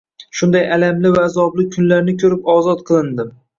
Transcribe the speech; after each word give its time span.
Shunday 0.37 0.63
alamli 0.77 1.11
va 1.17 1.27
azobli 1.29 1.67
kunlarni 1.77 2.17
koʻrib 2.25 2.53
ozod 2.57 2.85
qilindim 2.91 3.33